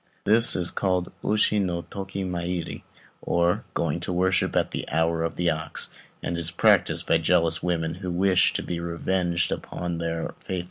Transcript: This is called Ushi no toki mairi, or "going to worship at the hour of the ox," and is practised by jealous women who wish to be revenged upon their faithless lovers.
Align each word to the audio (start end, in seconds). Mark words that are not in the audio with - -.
This 0.23 0.55
is 0.55 0.71
called 0.71 1.11
Ushi 1.23 1.61
no 1.61 1.83
toki 1.83 2.23
mairi, 2.23 2.83
or 3.21 3.65
"going 3.75 3.99
to 3.99 4.11
worship 4.11 4.55
at 4.55 4.71
the 4.71 4.89
hour 4.89 5.21
of 5.23 5.35
the 5.35 5.51
ox," 5.51 5.91
and 6.23 6.39
is 6.39 6.49
practised 6.49 7.05
by 7.05 7.19
jealous 7.19 7.61
women 7.61 7.93
who 7.93 8.09
wish 8.09 8.51
to 8.53 8.63
be 8.63 8.79
revenged 8.79 9.51
upon 9.51 9.99
their 9.99 10.29
faithless 10.39 10.49
lovers. 10.49 10.59